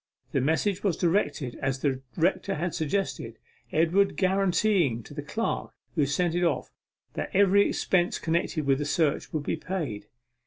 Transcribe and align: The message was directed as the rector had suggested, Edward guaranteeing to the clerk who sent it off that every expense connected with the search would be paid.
The 0.31 0.41
message 0.41 0.83
was 0.83 0.97
directed 0.97 1.59
as 1.61 1.77
the 1.81 2.01
rector 2.17 2.55
had 2.55 2.73
suggested, 2.73 3.37
Edward 3.71 4.17
guaranteeing 4.17 5.03
to 5.03 5.13
the 5.13 5.21
clerk 5.21 5.69
who 5.93 6.07
sent 6.07 6.33
it 6.33 6.43
off 6.43 6.71
that 7.13 7.29
every 7.35 7.67
expense 7.69 8.17
connected 8.17 8.65
with 8.65 8.79
the 8.79 8.85
search 8.85 9.31
would 9.31 9.43
be 9.43 9.57
paid. 9.57 10.07